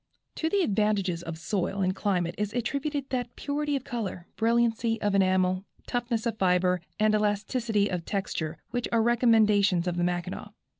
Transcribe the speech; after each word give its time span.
To 0.37 0.49
the 0.49 0.63
advantages 0.63 1.21
of 1.21 1.37
soil 1.37 1.81
and 1.83 1.95
climate 1.95 2.33
is 2.35 2.53
attributed 2.53 3.07
that 3.11 3.35
purity 3.35 3.75
of 3.75 3.83
color, 3.83 4.25
brilliancy 4.35 4.99
of 4.99 5.13
enamel, 5.13 5.63
toughness 5.85 6.25
of 6.25 6.39
fibre 6.39 6.81
and 6.99 7.13
elasticity 7.13 7.87
of 7.87 8.03
texture 8.03 8.57
which 8.71 8.87
are 8.91 9.03
recommendations 9.03 9.85
of 9.85 9.97
the 9.97 10.03
Mackinaw. 10.03 10.53